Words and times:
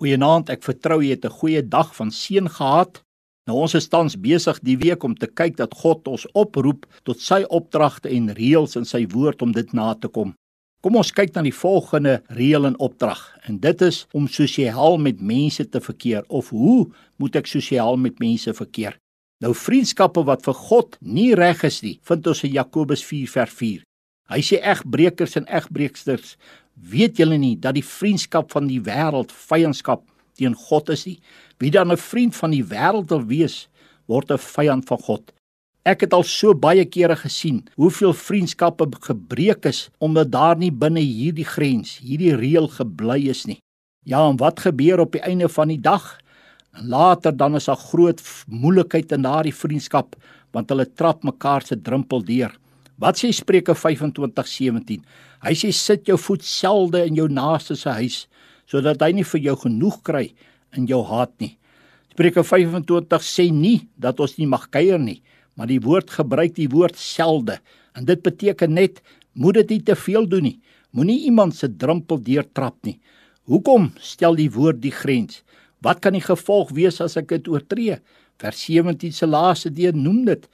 Goeienaand, 0.00 0.48
ek 0.48 0.62
vertrou 0.64 1.02
jy 1.04 1.10
het 1.12 1.26
'n 1.28 1.36
goeie 1.40 1.60
dag 1.60 1.94
van 1.94 2.10
seën 2.10 2.48
gehad. 2.48 3.02
Nou 3.46 3.58
ons 3.60 3.74
is 3.74 3.88
tans 3.88 4.16
besig 4.16 4.58
die 4.64 4.76
week 4.78 5.02
om 5.04 5.14
te 5.14 5.26
kyk 5.26 5.56
dat 5.56 5.74
God 5.74 6.08
ons 6.08 6.26
oproep 6.32 6.86
tot 7.04 7.20
sy 7.20 7.44
opdragte 7.50 8.08
en 8.08 8.32
reëls 8.32 8.76
in 8.76 8.84
sy 8.84 9.06
woord 9.06 9.42
om 9.42 9.52
dit 9.52 9.72
na 9.74 9.94
te 9.94 10.08
kom. 10.08 10.32
Kom 10.82 10.96
ons 10.96 11.12
kyk 11.12 11.34
na 11.34 11.42
die 11.42 11.52
volgende 11.52 12.22
reël 12.30 12.64
en 12.66 12.78
opdrag 12.78 13.20
en 13.46 13.58
dit 13.58 13.82
is 13.82 14.06
om 14.14 14.28
sosiaal 14.28 14.96
met 14.96 15.20
mense 15.20 15.68
te 15.68 15.80
verkeer 15.80 16.24
of 16.28 16.48
hoe 16.48 16.88
moet 17.18 17.36
ek 17.36 17.46
sosiaal 17.46 17.96
met 17.96 18.18
mense 18.18 18.54
verkeer? 18.54 18.96
Nou 19.44 19.52
vriendskappe 19.54 20.24
wat 20.24 20.42
vir 20.42 20.54
God 20.54 20.96
nie 21.00 21.34
reg 21.34 21.62
is 21.64 21.82
nie, 21.82 22.00
vind 22.02 22.26
ons 22.26 22.44
in 22.44 22.52
Jakobus 22.52 23.04
4:4. 23.04 23.82
Hy 24.30 24.40
sê 24.46 24.60
egbreekers 24.62 25.36
en 25.36 25.48
egbreeksters 25.50 26.36
Weet 26.80 27.18
julle 27.20 27.36
nie 27.36 27.56
dat 27.60 27.76
die 27.76 27.84
vriendskap 27.84 28.52
van 28.54 28.68
die 28.70 28.80
wêreld 28.80 29.32
vyandskap 29.34 30.06
teen 30.38 30.54
God 30.56 30.88
is 30.94 31.04
nie? 31.06 31.18
Wie 31.60 31.70
dan 31.70 31.92
'n 31.92 31.96
vriend 31.96 32.36
van 32.36 32.50
die 32.50 32.64
wêreld 32.64 33.10
wil 33.10 33.24
wees, 33.26 33.68
word 34.06 34.30
'n 34.30 34.38
vyand 34.38 34.88
van 34.88 34.98
God. 34.98 35.32
Ek 35.84 36.00
het 36.00 36.12
al 36.12 36.22
so 36.22 36.54
baie 36.54 36.84
kere 36.84 37.16
gesien 37.16 37.68
hoeveel 37.76 38.12
vriendskappe 38.12 38.86
gebreek 39.00 39.66
is 39.66 39.90
omdat 39.98 40.32
daar 40.32 40.56
nie 40.56 40.70
binne 40.70 41.00
hierdie 41.00 41.44
grens, 41.44 41.98
hierdie 41.98 42.36
reël 42.36 42.68
gebly 42.68 43.28
is 43.28 43.46
nie. 43.46 43.58
Ja, 44.04 44.28
en 44.28 44.36
wat 44.36 44.60
gebeur 44.60 45.00
op 45.00 45.12
die 45.12 45.22
einde 45.22 45.48
van 45.48 45.68
die 45.68 45.80
dag? 45.80 46.18
Later 46.82 47.36
dan 47.36 47.56
is 47.56 47.64
daar 47.64 47.76
groot 47.76 48.22
moeilikheid 48.46 49.12
in 49.12 49.22
daardie 49.22 49.54
vriendskap 49.54 50.16
want 50.52 50.68
hulle 50.68 50.86
trap 50.86 51.22
mekaar 51.22 51.62
se 51.62 51.76
drempel 51.76 52.24
deur. 52.24 52.52
Wat 53.00 53.16
sê 53.16 53.30
Spreuke 53.32 53.72
25:17? 53.72 55.00
Hy 55.40 55.54
sê 55.56 55.72
sit 55.72 56.04
jou 56.08 56.18
voet 56.20 56.44
selde 56.44 57.00
in 57.08 57.16
jou 57.16 57.28
naaste 57.32 57.76
se 57.76 57.88
huis 57.96 58.26
sodat 58.68 59.00
hy 59.02 59.10
nie 59.16 59.24
vir 59.26 59.40
jou 59.40 59.56
genoeg 59.64 59.96
kry 60.06 60.26
in 60.76 60.84
jou 60.86 61.00
haat 61.08 61.32
nie. 61.40 61.56
Spreuke 62.12 62.44
25 62.44 63.24
sê 63.24 63.48
nie 63.50 63.88
dat 63.98 64.20
ons 64.20 64.36
nie 64.38 64.46
mag 64.46 64.68
kuier 64.70 65.00
nie, 65.00 65.22
maar 65.56 65.66
die 65.66 65.80
woord 65.80 66.12
gebruik 66.12 66.54
die 66.54 66.68
woord 66.68 66.94
selde 67.00 67.58
en 67.96 68.04
dit 68.04 68.20
beteken 68.22 68.76
net 68.76 69.00
moet 69.34 69.56
dit 69.62 69.70
nie 69.70 69.82
te 69.82 69.96
veel 69.96 70.28
doen 70.28 70.44
nie. 70.50 70.60
Moenie 70.92 71.24
iemand 71.24 71.56
se 71.56 71.68
drempel 71.68 72.20
deurtrap 72.20 72.76
nie. 72.84 73.00
Hoekom 73.48 73.90
stel 73.98 74.36
die 74.36 74.50
woord 74.52 74.82
die 74.84 74.94
grens? 74.94 75.40
Wat 75.80 76.02
kan 76.04 76.12
die 76.12 76.22
gevolg 76.22 76.70
wees 76.76 77.00
as 77.00 77.16
ek 77.16 77.32
dit 77.32 77.48
oortree? 77.48 77.96
Vers 78.38 78.60
17 78.68 79.12
se 79.16 79.26
laaste 79.26 79.72
deel 79.72 79.96
noem 79.96 80.26
dit 80.28 80.46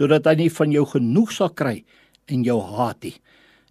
sodat 0.00 0.24
hy 0.24 0.38
nie 0.38 0.52
van 0.56 0.72
jou 0.72 0.86
genoeg 0.88 1.32
sal 1.36 1.50
kry 1.52 1.82
en 2.32 2.44
jou 2.46 2.56
haat 2.64 3.04
nie. 3.04 3.16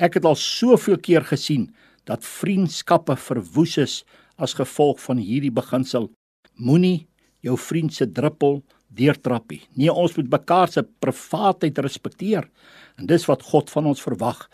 Ek 0.00 0.16
het 0.16 0.24
al 0.24 0.38
soveel 0.40 0.96
keer 0.96 1.26
gesien 1.28 1.68
dat 2.08 2.24
vriendskappe 2.24 3.16
verwoes 3.20 3.76
is 3.82 3.98
as 4.40 4.56
gevolg 4.56 5.02
van 5.04 5.20
hierdie 5.20 5.52
beginsel. 5.52 6.08
Moenie 6.56 7.04
jou 7.44 7.58
vriend 7.60 7.92
se 7.92 8.08
druppel 8.08 8.62
deurtrap 8.94 9.52
nie. 9.52 9.60
Nee, 9.76 9.92
ons 9.92 10.14
moet 10.16 10.30
mekaar 10.32 10.72
se 10.72 10.84
privaatheid 11.04 11.78
respekteer 11.84 12.48
en 12.96 13.10
dis 13.10 13.28
wat 13.28 13.44
God 13.44 13.68
van 13.74 13.90
ons 13.92 14.00
verwag. 14.00 14.46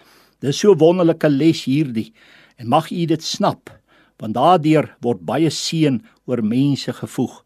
Dis 0.42 0.58
so 0.64 0.74
wonderlike 0.74 1.30
les 1.30 1.62
hierdie 1.68 2.10
en 2.58 2.72
mag 2.72 2.90
u 2.90 3.06
dit 3.06 3.22
snap 3.22 3.70
want 4.20 4.36
daardeur 4.36 4.90
word 5.04 5.22
baie 5.24 5.48
seën 5.54 6.00
oor 6.28 6.42
mense 6.44 6.92
gevoeg 6.98 7.38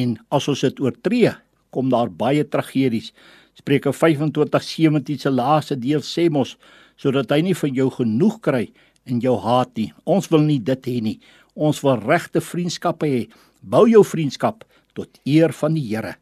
en 0.00 0.16
as 0.34 0.48
ons 0.50 0.64
dit 0.64 0.80
oortree 0.82 1.34
kom 1.74 1.90
daar 1.92 2.10
baie 2.10 2.42
tragedies 2.42 3.12
Spreuke 3.58 3.92
25:17 3.92 5.18
se 5.18 5.30
laaste 5.30 5.76
deel 5.76 6.00
sê 6.00 6.30
mos 6.30 6.56
sodat 6.96 7.30
hy 7.32 7.40
nie 7.40 7.54
van 7.54 7.74
jou 7.74 7.90
genoeg 7.90 8.40
kry 8.40 8.64
en 9.04 9.20
jou 9.20 9.36
haat 9.40 9.70
nie. 9.76 9.92
Ons 10.04 10.28
wil 10.30 10.44
nie 10.44 10.58
dit 10.58 10.86
hê 10.86 11.00
nie. 11.00 11.18
Ons 11.54 11.82
wil 11.82 11.96
regte 12.00 12.40
vriendskappe 12.40 13.06
hê. 13.08 13.22
Bou 13.62 13.86
jou 13.88 14.02
vriendskap 14.04 14.64
tot 14.94 15.20
eer 15.24 15.52
van 15.52 15.74
die 15.74 15.86
Here. 15.88 16.16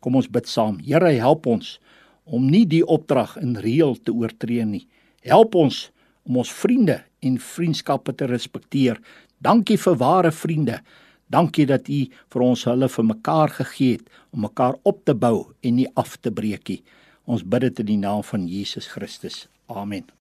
Kom 0.00 0.16
ons 0.16 0.28
bid 0.28 0.48
saam. 0.48 0.78
Here, 0.84 1.12
help 1.20 1.46
ons 1.46 1.78
om 2.24 2.46
nie 2.48 2.64
die 2.64 2.84
opdrag 2.84 3.36
in 3.40 3.56
reël 3.60 3.96
te 3.96 4.12
oortree 4.12 4.64
nie. 4.64 4.86
Help 5.24 5.54
ons 5.54 5.90
om 6.24 6.40
ons 6.40 6.52
vriende 6.52 7.02
en 7.24 7.38
vriendskappe 7.40 8.12
te 8.16 8.28
respekteer. 8.28 9.00
Dankie 9.44 9.76
vir 9.80 9.96
ware 10.00 10.32
vriende. 10.32 10.80
Dankie 11.34 11.66
dat 11.66 11.88
U 11.90 12.00
vir 12.34 12.44
ons 12.46 12.66
hulle 12.70 12.88
vir 12.96 13.06
mekaar 13.10 13.54
gegee 13.60 13.96
het 13.98 14.20
om 14.30 14.44
mekaar 14.46 14.78
op 14.90 15.00
te 15.04 15.14
bou 15.14 15.36
en 15.66 15.80
nie 15.80 15.88
af 15.98 16.16
te 16.22 16.30
breek 16.30 16.68
nie. 16.70 16.82
Ons 17.26 17.42
bid 17.42 17.66
dit 17.66 17.80
in 17.82 17.94
die 17.94 18.02
naam 18.06 18.22
van 18.22 18.46
Jesus 18.48 18.92
Christus. 18.92 19.46
Amen. 19.66 20.23